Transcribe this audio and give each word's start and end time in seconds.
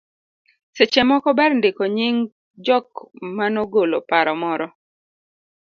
Seche 0.75 1.01
moko 1.09 1.29
ber 1.37 1.51
ndiko 1.59 1.83
nying 1.95 2.19
jok 2.65 2.87
manogolo 3.37 3.97
paro 4.09 4.33
moro 4.41 4.67